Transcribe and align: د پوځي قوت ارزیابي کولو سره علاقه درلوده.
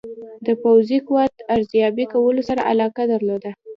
د 0.45 0.47
پوځي 0.61 0.97
قوت 1.07 1.33
ارزیابي 1.55 2.05
کولو 2.13 2.41
سره 2.49 2.61
علاقه 2.71 3.03
درلوده. 3.13 3.51